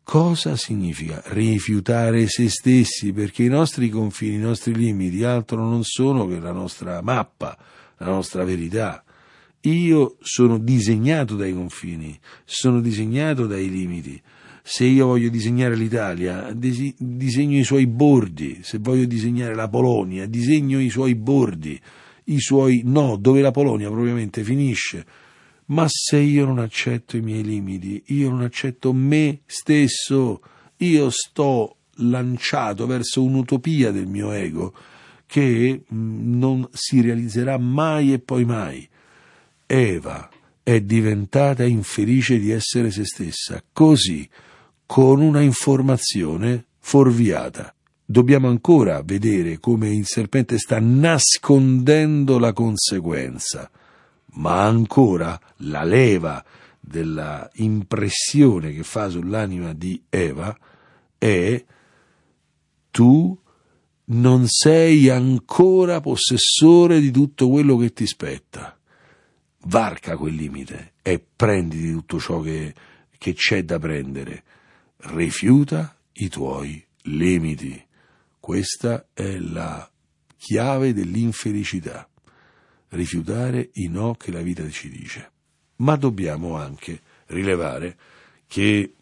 Cosa 0.03 0.55
significa 0.57 1.21
rifiutare 1.27 2.29
se 2.29 2.49
stessi? 2.49 3.13
Perché 3.13 3.43
i 3.43 3.49
nostri 3.49 3.91
confini, 3.91 4.37
i 4.37 4.39
nostri 4.39 4.73
limiti 4.73 5.25
altro 5.25 5.65
non 5.65 5.83
sono 5.83 6.27
che 6.29 6.39
la 6.39 6.53
nostra 6.53 7.03
mappa, 7.03 7.59
la 7.99 8.07
nostra 8.07 8.45
verità. 8.45 9.05
Io 9.63 10.17
sono 10.21 10.59
disegnato 10.59 11.35
dai 11.35 11.53
confini, 11.53 12.17
sono 12.45 12.81
disegnato 12.81 13.47
dai 13.47 13.69
limiti. 13.69 14.23
Se 14.69 14.85
io 14.85 15.07
voglio 15.07 15.29
disegnare 15.29 15.77
l'Italia, 15.77 16.51
disegno 16.53 17.57
i 17.57 17.63
suoi 17.63 17.87
bordi, 17.87 18.59
se 18.65 18.79
voglio 18.79 19.05
disegnare 19.05 19.55
la 19.55 19.69
Polonia, 19.69 20.27
disegno 20.27 20.81
i 20.81 20.91
suoi 20.91 21.15
bordi, 21.15 21.81
i 22.25 22.41
suoi 22.41 22.83
no, 22.85 23.17
dove 23.17 23.43
la 23.43 23.53
Polonia 23.53 23.89
propriamente 23.89 24.43
finisce. 24.43 25.07
Ma 25.67 25.87
se 25.89 26.19
io 26.19 26.47
non 26.47 26.59
accetto 26.59 27.17
i 27.17 27.21
miei 27.21 27.45
limiti, 27.45 28.03
io 28.07 28.29
non 28.29 28.41
accetto 28.41 28.93
me 28.93 29.43
stesso, 29.47 30.41
io 30.79 31.11
sto 31.11 31.77
lanciato 31.99 32.87
verso 32.87 33.23
un'utopia 33.23 33.93
del 33.93 34.09
mio 34.09 34.33
ego 34.33 34.75
che 35.27 35.85
mm, 35.95 36.39
non 36.39 36.69
si 36.73 37.01
realizzerà 37.01 37.57
mai 37.57 38.13
e 38.13 38.19
poi 38.19 38.45
mai. 38.45 38.89
Eva 39.65 40.29
è 40.65 40.81
diventata 40.81 41.63
infelice 41.63 42.41
di 42.41 42.51
essere 42.51 42.91
se 42.91 43.05
stessa, 43.05 43.63
così, 43.73 44.29
con 44.87 45.21
una 45.21 45.41
informazione 45.41 46.67
fuorviata. 46.79 47.75
Dobbiamo 48.05 48.49
ancora 48.49 49.03
vedere 49.03 49.59
come 49.59 49.93
il 49.93 50.07
serpente 50.07 50.59
sta 50.59 50.79
nascondendo 50.81 52.39
la 52.39 52.53
conseguenza, 52.53 53.69
ma 54.35 54.63
ancora 54.63 55.39
la 55.59 55.83
leva 55.83 56.45
della 56.79 57.51
impressione 57.55 58.73
che 58.73 58.85
fa 58.85 59.09
sull'anima 59.09 59.73
di 59.73 60.01
Eva 60.09 60.57
è 61.19 61.65
tu 62.93 63.37
non 64.09 64.47
sei 64.47 65.09
ancora 65.09 66.01
possessore 66.01 67.01
di 67.01 67.11
tutto 67.11 67.49
quello 67.49 67.77
che 67.77 67.93
ti 67.93 68.07
spetta. 68.07 68.79
Varca 69.65 70.17
quel 70.17 70.35
limite 70.35 70.93
e 71.03 71.21
prenditi 71.35 71.91
tutto 71.91 72.21
ciò 72.21 72.41
che, 72.41 72.73
che 73.19 73.35
c'è 73.35 73.65
da 73.65 73.81
prendere. 73.81 74.45
Rifiuta 74.99 75.97
i 76.15 76.29
tuoi 76.29 76.85
limiti. 77.03 77.85
Questa 78.39 79.09
è 79.13 79.39
la 79.39 79.89
chiave 80.37 80.93
dell'infelicità. 80.93 82.09
Rifiutare 82.89 83.71
i 83.75 83.89
no 83.89 84.15
che 84.15 84.31
la 84.31 84.43
vita 84.43 84.69
ci 84.71 84.89
dice. 84.89 85.31
Ma 85.77 85.97
dobbiamo 85.97 86.57
anche 86.57 87.01
rilevare 87.27 87.97
che 88.47 88.95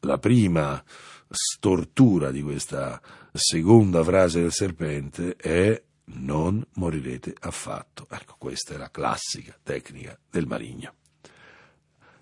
la 0.00 0.18
prima 0.18 0.82
stortura 1.28 2.30
di 2.30 2.42
questa 2.42 3.00
seconda 3.32 4.02
frase 4.02 4.40
del 4.40 4.52
serpente 4.52 5.36
è 5.36 5.80
non 6.10 6.64
morirete 6.74 7.34
affatto. 7.40 8.06
Ecco, 8.10 8.36
questa 8.38 8.74
è 8.74 8.76
la 8.76 8.90
classica 8.90 9.56
tecnica 9.62 10.18
del 10.30 10.46
marigno. 10.46 10.94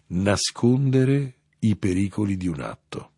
Nascondere 0.08 1.34
i 1.68 1.76
pericoli 1.76 2.36
di 2.36 2.48
un 2.48 2.60
atto. 2.60 3.10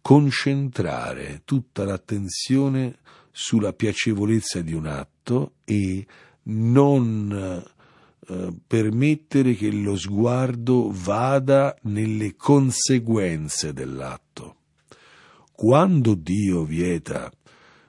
Concentrare 0.00 1.42
tutta 1.44 1.84
l'attenzione 1.84 2.98
sulla 3.30 3.72
piacevolezza 3.72 4.62
di 4.62 4.72
un 4.72 4.86
atto 4.86 5.54
e 5.64 6.06
non 6.44 7.64
eh, 8.26 8.54
permettere 8.66 9.54
che 9.54 9.70
lo 9.70 9.96
sguardo 9.96 10.90
vada 10.92 11.76
nelle 11.82 12.36
conseguenze 12.36 13.72
dell'atto. 13.72 14.56
Quando 15.52 16.14
Dio 16.14 16.64
vieta 16.64 17.30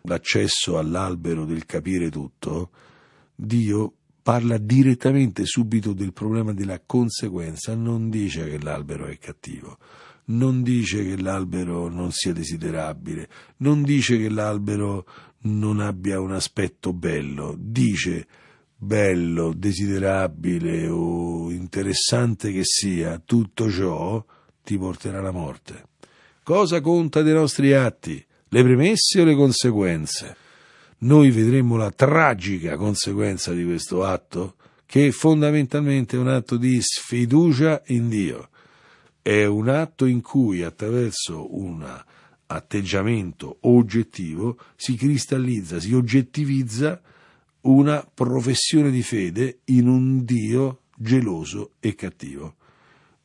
l'accesso 0.03 0.77
all'albero 0.77 1.45
del 1.45 1.65
capire 1.65 2.09
tutto, 2.09 2.71
Dio 3.35 3.93
parla 4.29 4.59
direttamente 4.59 5.43
subito 5.47 5.91
del 5.91 6.13
problema 6.13 6.53
della 6.53 6.79
conseguenza, 6.85 7.73
non 7.73 8.11
dice 8.11 8.47
che 8.47 8.59
l'albero 8.59 9.07
è 9.07 9.17
cattivo, 9.17 9.79
non 10.25 10.61
dice 10.61 11.03
che 11.03 11.19
l'albero 11.19 11.89
non 11.89 12.11
sia 12.11 12.31
desiderabile, 12.31 13.27
non 13.57 13.81
dice 13.81 14.19
che 14.19 14.29
l'albero 14.29 15.07
non 15.45 15.79
abbia 15.79 16.19
un 16.19 16.31
aspetto 16.31 16.93
bello, 16.93 17.55
dice 17.57 18.27
bello, 18.77 19.51
desiderabile 19.51 20.87
o 20.87 21.49
interessante 21.49 22.51
che 22.51 22.65
sia, 22.65 23.19
tutto 23.25 23.67
ciò 23.71 24.23
ti 24.63 24.77
porterà 24.77 25.17
alla 25.17 25.31
morte. 25.31 25.85
Cosa 26.43 26.81
conta 26.81 27.23
dei 27.23 27.33
nostri 27.33 27.73
atti? 27.73 28.23
Le 28.49 28.61
premesse 28.61 29.21
o 29.21 29.23
le 29.23 29.33
conseguenze? 29.33 30.35
Noi 30.99 31.31
vedremo 31.31 31.77
la 31.77 31.91
tragica 31.91 32.75
conseguenza 32.75 33.53
di 33.53 33.63
questo 33.63 34.03
atto, 34.03 34.55
che 34.85 35.11
fondamentalmente 35.11 36.17
è 36.17 36.19
un 36.19 36.27
atto 36.27 36.57
di 36.57 36.79
sfiducia 36.81 37.81
in 37.87 38.09
Dio. 38.09 38.49
È 39.21 39.45
un 39.45 39.69
atto 39.69 40.05
in 40.05 40.21
cui 40.21 40.63
attraverso 40.63 41.57
un 41.57 41.85
atteggiamento 42.47 43.57
oggettivo 43.61 44.57
si 44.75 44.95
cristallizza, 44.95 45.79
si 45.79 45.93
oggettivizza 45.93 47.01
una 47.61 48.05
professione 48.13 48.89
di 48.89 49.03
fede 49.03 49.59
in 49.65 49.87
un 49.87 50.25
Dio 50.25 50.81
geloso 50.95 51.73
e 51.79 51.95
cattivo 51.95 52.55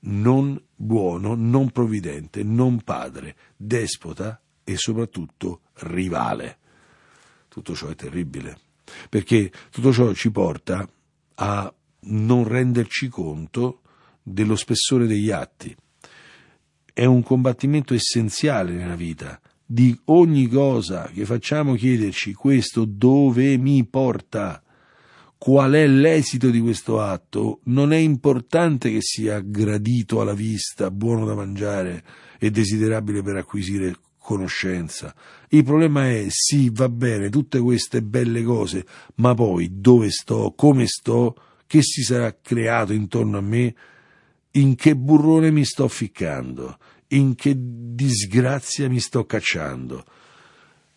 non 0.06 0.60
buono, 0.74 1.34
non 1.34 1.70
provvidente, 1.70 2.42
non 2.42 2.82
padre, 2.82 3.36
despota 3.56 4.40
e 4.62 4.76
soprattutto 4.76 5.62
rivale. 5.74 6.58
Tutto 7.54 7.76
ciò 7.76 7.86
è 7.86 7.94
terribile, 7.94 8.58
perché 9.08 9.48
tutto 9.70 9.92
ciò 9.92 10.12
ci 10.12 10.32
porta 10.32 10.88
a 11.36 11.72
non 12.06 12.48
renderci 12.48 13.06
conto 13.06 13.82
dello 14.20 14.56
spessore 14.56 15.06
degli 15.06 15.30
atti. 15.30 15.72
È 16.92 17.04
un 17.04 17.22
combattimento 17.22 17.94
essenziale 17.94 18.72
nella 18.72 18.96
vita. 18.96 19.40
Di 19.64 19.96
ogni 20.06 20.48
cosa 20.48 21.08
che 21.14 21.24
facciamo 21.24 21.76
chiederci 21.76 22.32
questo 22.32 22.84
dove 22.84 23.56
mi 23.56 23.86
porta 23.86 24.60
qual 25.38 25.74
è 25.74 25.86
l'esito 25.86 26.50
di 26.50 26.58
questo 26.58 27.00
atto, 27.00 27.60
non 27.66 27.92
è 27.92 27.98
importante 27.98 28.90
che 28.90 28.98
sia 29.00 29.38
gradito 29.38 30.20
alla 30.20 30.34
vista, 30.34 30.90
buono 30.90 31.24
da 31.24 31.36
mangiare 31.36 32.02
e 32.40 32.50
desiderabile 32.50 33.22
per 33.22 33.36
acquisire 33.36 33.94
conoscenza. 34.24 35.14
Il 35.50 35.64
problema 35.64 36.08
è 36.08 36.24
sì, 36.28 36.70
va 36.72 36.88
bene, 36.88 37.28
tutte 37.28 37.60
queste 37.60 38.02
belle 38.02 38.42
cose, 38.42 38.86
ma 39.16 39.34
poi 39.34 39.68
dove 39.70 40.10
sto, 40.10 40.54
come 40.56 40.86
sto, 40.86 41.36
che 41.66 41.82
si 41.82 42.02
sarà 42.02 42.34
creato 42.40 42.94
intorno 42.94 43.36
a 43.36 43.42
me, 43.42 43.74
in 44.52 44.74
che 44.76 44.96
burrone 44.96 45.50
mi 45.50 45.64
sto 45.66 45.88
ficcando, 45.88 46.78
in 47.08 47.34
che 47.34 47.54
disgrazia 47.54 48.88
mi 48.88 48.98
sto 48.98 49.26
cacciando 49.26 50.04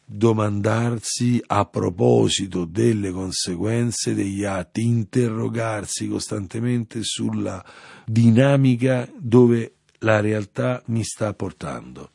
domandarsi 0.10 1.44
a 1.48 1.66
proposito 1.66 2.64
delle 2.64 3.12
conseguenze 3.12 4.16
degli 4.16 4.46
atti, 4.46 4.84
interrogarsi 4.84 6.08
costantemente 6.08 7.00
sulla 7.04 7.62
dinamica 8.06 9.06
dove 9.20 9.74
la 10.00 10.22
realtà 10.22 10.82
mi 10.86 11.04
sta 11.04 11.34
portando. 11.34 12.12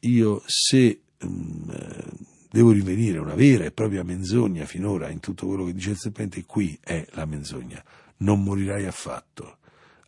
Io 0.00 0.42
se 0.46 1.00
mh, 1.18 1.26
mm, 1.26 1.70
devo 2.50 2.70
rivenire 2.70 3.18
una 3.18 3.34
vera 3.34 3.64
e 3.64 3.72
propria 3.72 4.04
menzogna 4.04 4.64
finora 4.64 5.10
in 5.10 5.20
tutto 5.20 5.46
quello 5.46 5.64
che 5.64 5.74
dice 5.74 5.90
il 5.90 5.98
serpente, 5.98 6.44
qui 6.44 6.78
è 6.82 7.06
la 7.12 7.24
menzogna. 7.24 7.82
Non 8.18 8.42
morirai 8.42 8.86
affatto, 8.86 9.58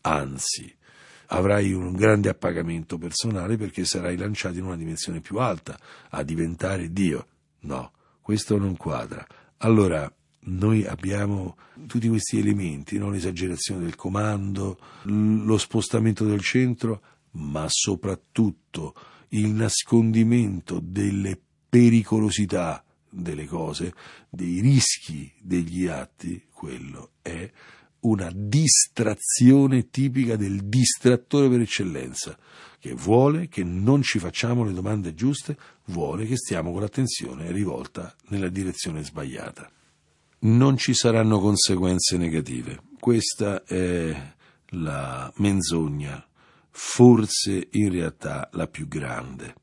anzi 0.03 0.74
avrai 1.33 1.72
un 1.72 1.92
grande 1.92 2.29
appagamento 2.29 2.98
personale 2.98 3.57
perché 3.57 3.85
sarai 3.85 4.16
lanciato 4.16 4.59
in 4.59 4.64
una 4.64 4.76
dimensione 4.76 5.20
più 5.20 5.38
alta, 5.38 5.79
a 6.11 6.22
diventare 6.22 6.92
Dio. 6.92 7.26
No, 7.61 7.92
questo 8.20 8.59
non 8.59 8.76
quadra. 8.76 9.24
Allora, 9.59 10.12
noi 10.42 10.85
abbiamo 10.87 11.57
tutti 11.87 12.09
questi 12.09 12.38
elementi, 12.38 12.98
no? 12.98 13.11
l'esagerazione 13.11 13.83
del 13.83 13.94
comando, 13.94 14.79
lo 15.03 15.59
spostamento 15.59 16.24
del 16.24 16.40
centro, 16.40 17.03
ma 17.33 17.66
soprattutto 17.68 18.94
il 19.31 19.49
nascondimento 19.49 20.81
delle 20.83 21.38
pericolosità 21.69 22.85
delle 23.09 23.47
cose, 23.47 23.95
dei 24.29 24.61
rischi 24.61 25.33
degli 25.40 25.87
atti, 25.87 26.45
quello 26.53 27.12
è 27.23 27.51
una 28.01 28.31
distrazione 28.33 29.90
tipica 29.90 30.37
del 30.37 30.64
distrattore 30.64 31.49
per 31.49 31.61
eccellenza, 31.61 32.38
che 32.79 32.95
vuole 32.95 33.49
che 33.49 33.62
non 33.62 34.03
ci 34.03 34.19
facciamo 34.19 34.64
le 34.64 34.73
domande 34.73 35.14
giuste, 35.14 35.57
vuole 35.87 36.27
che 36.27 36.37
stiamo 36.37 36.73
con 36.73 36.81
l'attenzione 36.81 37.53
rivolta 37.53 38.14
nella 38.29 38.49
direzione 38.49 39.05
sbagliata. 39.05 39.71
Non 40.43 40.79
ci 40.79 40.95
saranno 40.95 41.40
conseguenze 41.40 42.16
negative. 42.16 42.81
Questa 42.99 43.64
è 43.64 44.35
la 44.71 45.31
menzogna, 45.37 46.27
forse 46.70 47.68
in 47.72 47.90
realtà 47.90 48.48
la 48.52 48.66
più 48.66 48.88
grande. 48.88 49.54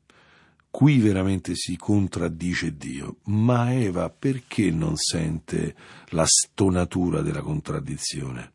Qui 0.70 0.98
veramente 0.98 1.54
si 1.54 1.76
contraddice 1.76 2.76
Dio, 2.76 3.16
ma 3.24 3.72
Eva 3.72 4.10
perché 4.10 4.70
non 4.70 4.96
sente 4.96 5.74
la 6.10 6.26
stonatura 6.26 7.22
della 7.22 7.40
contraddizione? 7.40 8.52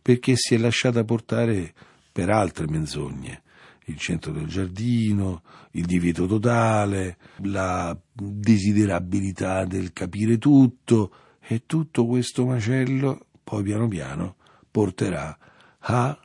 Perché 0.00 0.36
si 0.36 0.54
è 0.54 0.58
lasciata 0.58 1.04
portare 1.04 1.74
per 2.12 2.30
altre 2.30 2.66
menzogne 2.68 3.42
il 3.86 3.98
centro 3.98 4.32
del 4.32 4.46
giardino, 4.46 5.42
il 5.72 5.84
divieto 5.84 6.26
totale, 6.26 7.18
la 7.42 7.96
desiderabilità 8.12 9.64
del 9.64 9.92
capire 9.92 10.38
tutto 10.38 11.12
e 11.40 11.64
tutto 11.66 12.06
questo 12.06 12.46
macello 12.46 13.26
poi 13.44 13.62
piano 13.62 13.86
piano 13.86 14.36
porterà 14.70 15.38
a 15.78 16.18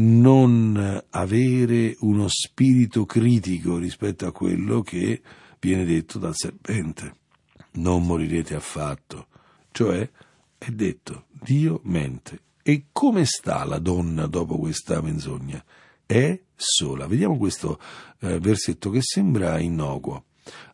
non 0.00 1.04
avere 1.10 1.96
uno 2.00 2.26
spirito 2.28 3.04
critico 3.04 3.76
rispetto 3.76 4.26
a 4.26 4.32
quello 4.32 4.80
che 4.80 5.20
viene 5.60 5.84
detto 5.84 6.18
dal 6.18 6.34
serpente. 6.34 7.16
Non 7.72 8.06
morirete 8.06 8.54
affatto. 8.54 9.26
Cioè, 9.70 10.08
è 10.58 10.70
detto, 10.70 11.26
Dio 11.30 11.80
mente. 11.84 12.40
E 12.62 12.86
come 12.92 13.24
sta 13.24 13.64
la 13.64 13.78
donna 13.78 14.26
dopo 14.26 14.58
questa 14.58 15.00
menzogna? 15.00 15.62
È 16.04 16.40
sola. 16.54 17.06
Vediamo 17.06 17.36
questo 17.36 17.78
eh, 18.20 18.38
versetto 18.38 18.90
che 18.90 19.00
sembra 19.02 19.58
innocuo. 19.58 20.24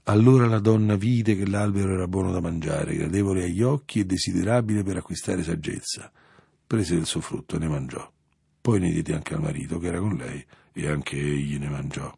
Allora 0.05 0.47
la 0.47 0.61
donna 0.61 0.95
vide 0.95 1.37
che 1.37 1.47
l'albero 1.47 1.93
era 1.93 2.07
buono 2.07 2.31
da 2.31 2.41
mangiare, 2.41 2.95
gradevole 2.95 3.45
agli 3.45 3.62
occhi 3.62 4.01
e 4.01 4.07
desiderabile 4.07 4.83
per 4.83 4.99
acquistare 4.99 5.43
saggezza. 5.43 6.11
Prese 6.67 6.95
il 6.95 7.07
suo 7.07 7.21
frutto 7.21 7.57
e 7.57 7.59
ne 7.59 7.69
mangiò. 7.69 8.09
Poi 8.67 8.81
ne 8.81 8.91
diede 8.91 9.15
anche 9.15 9.35
al 9.35 9.41
marito 9.43 9.79
che 9.79 9.87
era 9.87 10.01
con 10.01 10.17
lei 10.17 10.45
e 10.73 10.89
anche 10.89 11.17
egli 11.17 11.57
ne 11.57 11.69
mangiò. 11.69 12.13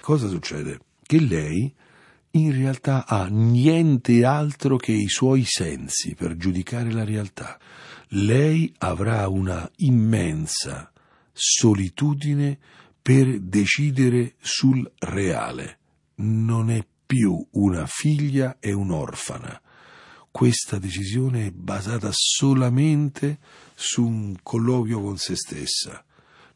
Cosa 0.00 0.28
succede? 0.28 0.78
Che 1.02 1.18
lei 1.18 1.74
in 2.30 2.52
realtà 2.52 3.08
ha 3.08 3.26
niente 3.28 4.24
altro 4.24 4.76
che 4.76 4.92
i 4.92 5.08
suoi 5.08 5.42
sensi 5.44 6.14
per 6.14 6.36
giudicare 6.36 6.92
la 6.92 7.02
realtà. 7.02 7.58
Lei 8.10 8.72
avrà 8.78 9.26
una 9.26 9.68
immensa 9.78 10.92
solitudine 11.32 12.56
per 13.02 13.40
decidere 13.40 14.36
sul 14.38 14.88
reale. 14.96 15.78
Non 16.18 16.70
è 16.70 16.86
più 17.04 17.44
una 17.54 17.84
figlia 17.86 18.58
e 18.60 18.72
un'orfana. 18.72 19.60
Questa 20.30 20.78
decisione 20.78 21.46
è 21.46 21.50
basata 21.50 22.10
solamente 22.12 23.38
su 23.74 24.06
un 24.06 24.36
colloquio 24.42 25.00
con 25.00 25.18
se 25.18 25.34
stessa. 25.34 26.04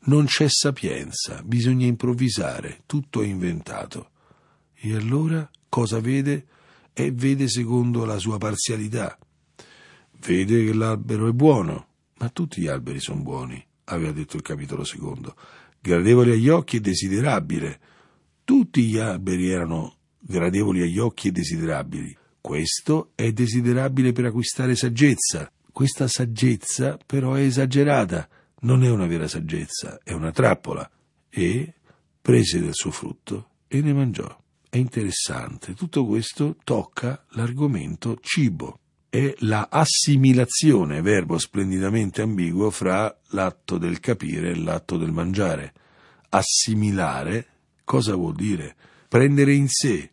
Non 0.07 0.27
c'è 0.27 0.47
sapienza, 0.49 1.43
bisogna 1.43 1.87
improvvisare, 1.87 2.83
tutto 2.87 3.23
è 3.23 3.27
inventato. 3.27 4.11
E 4.75 4.95
allora 4.95 5.49
cosa 5.69 5.99
vede? 5.99 6.47
E 6.93 7.11
vede 7.11 7.49
secondo 7.49 8.05
la 8.05 8.19
sua 8.19 8.39
parzialità. 8.39 9.19
Vede 10.25 10.65
che 10.65 10.73
l'albero 10.73 11.29
è 11.29 11.33
buono, 11.33 11.87
ma 12.19 12.29
tutti 12.29 12.61
gli 12.61 12.69
alberi 12.69 13.01
sono 13.01 13.23
buoni, 13.23 13.63
aveva 13.85 14.13
detto 14.13 14.37
il 14.37 14.43
capitolo 14.43 14.85
secondo. 14.85 15.35
Gradevole 15.81 16.33
agli 16.33 16.49
occhi 16.49 16.77
e 16.77 16.81
desiderabile. 16.81 17.81
Tutti 18.45 18.85
gli 18.85 18.99
alberi 18.99 19.51
erano 19.51 19.97
gradevoli 20.19 20.83
agli 20.83 20.99
occhi 20.99 21.29
e 21.29 21.33
desiderabili. 21.33 22.17
Questo 22.47 23.13
è 23.15 23.33
desiderabile 23.33 24.13
per 24.13 24.27
acquistare 24.27 24.77
saggezza. 24.77 25.51
Questa 25.73 26.07
saggezza 26.07 26.99
però 27.07 27.33
è 27.33 27.41
esagerata, 27.41 28.29
non 28.61 28.85
è 28.85 28.91
una 28.91 29.07
vera 29.07 29.27
saggezza, 29.27 29.99
è 30.05 30.13
una 30.13 30.31
trappola. 30.31 30.89
E 31.31 31.73
prese 32.21 32.61
del 32.61 32.75
suo 32.75 32.91
frutto 32.91 33.49
e 33.67 33.81
ne 33.81 33.95
mangiò. 33.95 34.29
È 34.69 34.77
interessante, 34.77 35.73
tutto 35.73 36.05
questo 36.05 36.57
tocca 36.65 37.25
l'argomento 37.31 38.19
cibo. 38.21 38.79
È 39.09 39.37
la 39.39 39.69
assimilazione, 39.71 41.01
verbo 41.01 41.39
splendidamente 41.39 42.21
ambiguo, 42.21 42.69
fra 42.69 43.19
l'atto 43.29 43.79
del 43.79 44.01
capire 44.01 44.51
e 44.51 44.57
l'atto 44.57 44.99
del 44.99 45.13
mangiare. 45.13 45.73
Assimilare 46.29 47.47
cosa 47.85 48.15
vuol 48.15 48.35
dire? 48.35 48.77
Prendere 49.09 49.55
in 49.55 49.69
sé, 49.69 50.11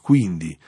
quindi 0.00 0.58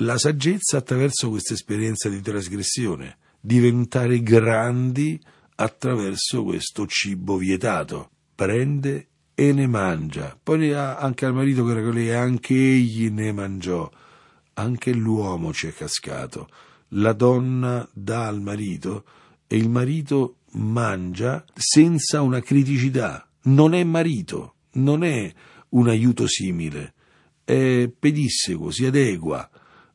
la 0.00 0.18
saggezza 0.18 0.78
attraverso 0.78 1.30
questa 1.30 1.54
esperienza 1.54 2.08
di 2.08 2.20
trasgressione, 2.20 3.18
diventare 3.40 4.22
grandi 4.22 5.20
attraverso 5.56 6.44
questo 6.44 6.86
cibo 6.86 7.36
vietato. 7.36 8.10
Prende 8.34 9.08
e 9.34 9.52
ne 9.52 9.66
mangia. 9.66 10.38
Poi 10.42 10.72
anche 10.72 11.24
al 11.24 11.34
marito 11.34 11.64
che 11.64 11.70
era 11.70 11.82
con 11.82 11.94
lei, 11.94 12.12
anche 12.12 12.54
egli 12.54 13.08
ne 13.08 13.32
mangiò. 13.32 13.90
Anche 14.54 14.92
l'uomo 14.92 15.52
ci 15.52 15.68
è 15.68 15.72
cascato. 15.72 16.48
La 16.90 17.12
donna 17.12 17.88
dà 17.92 18.26
al 18.26 18.40
marito 18.40 19.04
e 19.46 19.56
il 19.56 19.70
marito 19.70 20.38
mangia 20.52 21.44
senza 21.54 22.20
una 22.20 22.40
criticità. 22.40 23.28
Non 23.44 23.74
è 23.74 23.84
marito, 23.84 24.56
non 24.72 25.04
è 25.04 25.32
un 25.70 25.88
aiuto 25.88 26.26
simile 26.26 26.94
è 27.46 27.88
pedissequo, 27.96 28.72
si 28.72 28.86
adegua, 28.86 29.48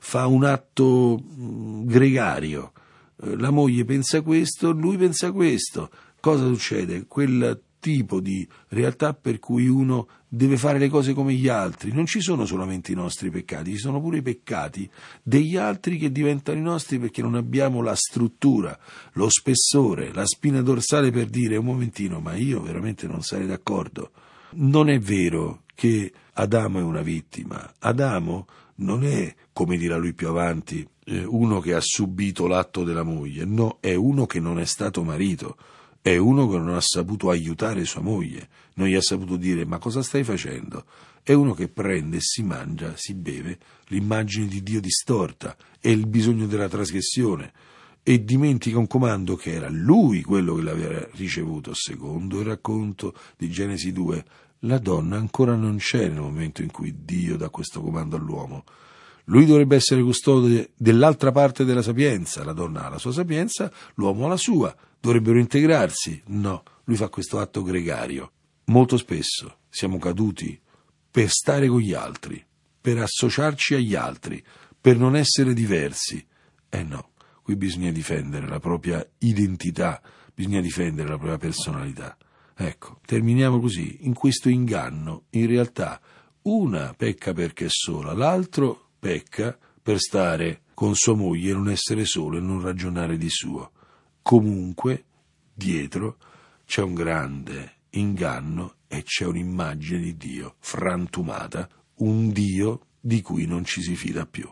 fa 0.04 0.26
un 0.26 0.44
atto 0.44 1.22
mm, 1.24 1.86
gregario. 1.86 2.74
Eh, 3.22 3.38
la 3.38 3.52
moglie 3.52 3.86
pensa 3.86 4.22
questo, 4.22 4.72
lui 4.72 4.98
pensa 4.98 5.32
questo. 5.32 5.90
Cosa 6.20 6.46
succede? 6.46 7.06
Quel 7.08 7.62
tipo 7.80 8.20
di 8.20 8.48
realtà 8.70 9.14
per 9.14 9.40
cui 9.40 9.68
uno 9.68 10.08
deve 10.28 10.58
fare 10.58 10.80
le 10.80 10.90
cose 10.90 11.14
come 11.14 11.34
gli 11.34 11.48
altri. 11.48 11.92
Non 11.92 12.06
ci 12.06 12.20
sono 12.20 12.46
solamente 12.46 12.92
i 12.92 12.96
nostri 12.96 13.30
peccati, 13.30 13.72
ci 13.72 13.78
sono 13.78 14.02
pure 14.02 14.18
i 14.18 14.22
peccati 14.22 14.90
degli 15.22 15.56
altri 15.56 15.98
che 15.98 16.12
diventano 16.12 16.58
i 16.58 16.64
nostri 16.64 17.00
perché 17.00 17.22
non 17.22 17.36
abbiamo 17.36 17.82
la 17.82 17.96
struttura, 17.96 18.78
lo 19.14 19.30
spessore, 19.30 20.14
la 20.14 20.26
spina 20.26 20.62
dorsale 20.62 21.12
per 21.12 21.28
dire 21.28 21.58
un 21.58 21.66
momentino, 21.66 22.20
ma 22.20 22.36
io 22.36 22.62
veramente 22.62 23.08
non 23.08 23.22
sarei 23.22 23.48
d'accordo. 23.48 24.12
Non 24.54 24.90
è 24.90 25.00
vero 25.00 25.64
che 25.76 26.12
Adamo 26.34 26.80
è 26.80 26.84
una 26.84 27.02
vittima. 27.02 27.74
Adamo 27.80 28.46
non 28.76 29.04
è, 29.04 29.34
come 29.63 29.78
dirà 29.78 29.95
lui 29.97 30.13
più 30.13 30.28
avanti, 30.28 30.88
eh, 31.06 31.24
uno 31.24 31.60
che 31.60 31.76
ha 31.76 31.82
subito 31.82 32.47
l'atto 32.47 32.84
della 32.84 33.04
moglie, 33.04 33.45
no, 33.45 33.78
è 33.80 33.93
uno 33.93 34.26
che 34.26 34.39
non 34.39 34.60
è 34.60 34.65
stato 34.65 35.04
marito, 35.04 35.56
è 36.02 36.17
uno 36.17 36.47
che 36.50 36.58
non 36.58 36.74
ha 36.74 36.82
saputo 36.82 37.30
aiutare 37.30 37.86
sua 37.86 38.02
moglie, 38.02 38.50
non 38.76 38.88
gli 38.88 38.95
ha 38.95 39.02
saputo 39.02 39.36
dire 39.36 39.65
ma 39.65 39.78
cosa 39.78 40.02
stai 40.02 40.24
facendo? 40.24 40.86
È 41.21 41.34
uno 41.34 41.54
che 41.54 41.67
prende 41.67 42.17
si 42.21 42.41
mangia, 42.41 42.93
si 42.95 43.13
beve 43.13 43.60
l'immagine 43.89 44.47
di 44.47 44.63
Dio 44.63 44.82
distorta. 44.82 45.56
E 45.80 45.91
il 45.91 46.08
bisogno 46.08 46.47
della 46.47 46.67
trasgressione. 46.67 47.54
E 48.02 48.24
dimentica 48.24 48.80
un 48.80 48.88
comando 48.88 49.36
che 49.36 49.54
era 49.54 49.69
lui 49.69 50.24
quello 50.24 50.56
che 50.56 50.63
l'aveva 50.63 51.08
ricevuto, 51.12 51.76
secondo 51.76 52.39
il 52.39 52.47
racconto 52.47 53.13
di 53.38 53.47
Genesi 53.52 53.91
2, 53.91 54.26
la 54.62 54.80
donna 54.80 55.17
ancora 55.17 55.56
non 55.56 55.78
c'è 55.78 56.08
nel 56.08 56.21
momento 56.21 56.63
in 56.63 56.71
cui 56.71 57.04
Dio 57.06 57.38
dà 57.38 57.50
questo 57.50 57.80
comando 57.80 58.15
all'uomo. 58.15 58.63
Lui 59.32 59.46
dovrebbe 59.46 59.78
essere 59.78 60.04
custode 60.04 60.72
dell'altra 60.76 61.32
parte 61.32 61.63
della 61.63 61.82
sapienza, 61.82 62.44
la 62.44 62.52
donna 62.52 62.86
ha 62.86 62.89
la 62.89 62.98
sua 62.98 63.13
sapienza, 63.13 63.72
l'uomo 63.96 64.26
ha 64.26 64.30
la 64.30 64.38
sua, 64.38 64.76
dovrebbero 65.00 65.39
integrarsi. 65.39 66.22
No, 66.28 66.63
lui 66.84 66.98
fa 66.98 67.08
questo 67.08 67.39
atto 67.39 67.63
gregario. 67.63 68.32
Molto 68.65 68.98
spesso 68.98 69.60
siamo 69.70 70.00
caduti 70.00 70.60
per 71.10 71.30
stare 71.30 71.70
con 71.70 71.80
gli 71.80 71.94
altri, 71.94 72.44
per 72.82 72.98
associarci 72.98 73.76
agli 73.76 73.96
altri, 73.96 74.44
per 74.82 74.98
non 74.98 75.15
essere 75.15 75.54
diversi. 75.54 76.26
Eh 76.67 76.84
no, 76.84 77.12
qui 77.41 77.56
bisogna 77.56 77.91
difendere 77.91 78.50
la 78.50 78.60
propria 78.60 79.06
identità, 79.20 80.02
bisogna 80.36 80.60
difendere 80.60 81.08
la 81.08 81.15
propria 81.15 81.38
personalità. 81.38 82.17
Ecco, 82.54 83.00
terminiamo 83.06 83.62
così, 83.62 84.00
in 84.02 84.13
questo 84.13 84.50
inganno, 84.50 85.24
in 85.30 85.48
realtà 85.48 86.02
una 86.44 86.94
pecca 86.98 87.32
perché 87.32 87.67
è 87.67 87.70
sola, 87.70 88.12
l'altro 88.12 88.88
pecca 89.02 89.58
per 89.82 90.00
stare 90.00 90.62
con 90.76 90.94
sua 90.94 91.16
moglie 91.16 91.50
e 91.50 91.54
non 91.54 91.70
essere 91.70 92.06
solo 92.06 92.38
e 92.38 92.40
non 92.40 92.62
ragionare 92.62 93.18
di 93.18 93.30
suo. 93.30 93.72
Comunque, 94.22 95.06
dietro 95.52 96.18
c'è 96.66 96.84
un 96.84 96.94
grande 96.94 97.78
inganno 97.92 98.76
e 98.88 99.02
c'è 99.02 99.26
un'immagine 99.26 100.00
di 100.00 100.16
Dio 100.18 100.56
frantumata, 100.60 101.68
un 101.96 102.32
Dio 102.32 102.86
di 103.00 103.22
cui 103.22 103.48
non 103.48 103.66
ci 103.66 103.82
si 103.82 103.96
fida 103.96 104.28
più. 104.28 104.48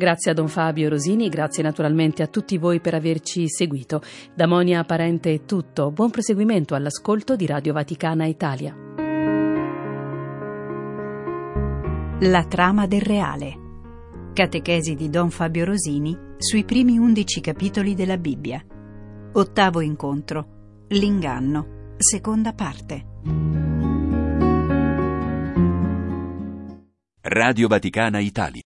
Grazie 0.00 0.30
a 0.30 0.34
Don 0.34 0.48
Fabio 0.48 0.88
Rosini, 0.88 1.28
grazie 1.28 1.62
naturalmente 1.62 2.22
a 2.22 2.26
tutti 2.26 2.56
voi 2.56 2.80
per 2.80 2.94
averci 2.94 3.46
seguito. 3.50 4.00
Da 4.34 4.46
Monia 4.46 4.82
Parente 4.82 5.30
è 5.34 5.44
tutto. 5.44 5.90
Buon 5.90 6.08
proseguimento 6.08 6.74
all'ascolto 6.74 7.36
di 7.36 7.44
Radio 7.44 7.74
Vaticana 7.74 8.24
Italia. 8.24 8.74
La 12.20 12.46
trama 12.48 12.86
del 12.86 13.02
reale. 13.02 13.58
Catechesi 14.32 14.94
di 14.94 15.10
Don 15.10 15.28
Fabio 15.28 15.66
Rosini 15.66 16.16
sui 16.38 16.64
primi 16.64 16.96
undici 16.96 17.42
capitoli 17.42 17.94
della 17.94 18.16
Bibbia. 18.16 18.64
Ottavo 19.32 19.82
incontro. 19.82 20.86
L'inganno. 20.88 21.94
Seconda 21.98 22.54
parte. 22.54 23.04
Radio 27.20 27.68
Vaticana 27.68 28.18
Italia. 28.20 28.58